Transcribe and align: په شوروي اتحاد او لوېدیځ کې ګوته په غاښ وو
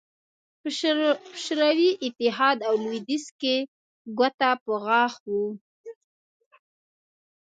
په 1.31 1.35
شوروي 1.45 1.91
اتحاد 2.05 2.57
او 2.67 2.73
لوېدیځ 2.83 3.25
کې 3.41 3.55
ګوته 4.17 4.49
په 4.63 4.73
غاښ 4.83 5.13
وو 5.31 5.47